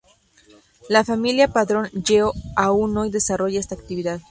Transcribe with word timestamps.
La 0.89 1.03
familia 1.03 1.49
Padrón 1.53 1.85
Lleó 1.89 2.33
aún 2.55 2.97
hoy 2.97 3.11
desarrolla 3.11 3.59
esta 3.59 3.75
actividad. 3.75 4.19